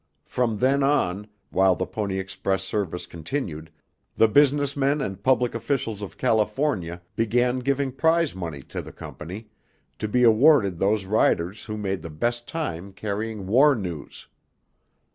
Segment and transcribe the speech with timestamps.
[0.25, 3.69] From then on, while the Pony Express service continued,
[4.15, 9.49] the business men and public officials of California began giving prize money to the Company,
[9.99, 14.25] to be awarded those riders who made the best time carrying war news.